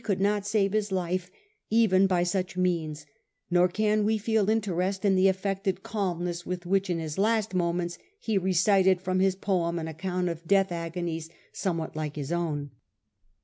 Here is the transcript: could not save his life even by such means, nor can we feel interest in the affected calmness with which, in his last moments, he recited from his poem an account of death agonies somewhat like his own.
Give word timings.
could 0.03 0.19
not 0.19 0.47
save 0.47 0.73
his 0.73 0.91
life 0.91 1.29
even 1.69 2.07
by 2.07 2.23
such 2.23 2.57
means, 2.57 3.05
nor 3.51 3.67
can 3.67 4.03
we 4.03 4.17
feel 4.17 4.49
interest 4.49 5.05
in 5.05 5.13
the 5.13 5.27
affected 5.27 5.83
calmness 5.83 6.43
with 6.43 6.65
which, 6.65 6.89
in 6.89 6.97
his 6.97 7.19
last 7.19 7.53
moments, 7.53 7.99
he 8.19 8.35
recited 8.35 8.99
from 8.99 9.19
his 9.19 9.35
poem 9.35 9.77
an 9.77 9.87
account 9.87 10.27
of 10.27 10.47
death 10.47 10.71
agonies 10.71 11.29
somewhat 11.53 11.95
like 11.95 12.15
his 12.15 12.31
own. 12.31 12.71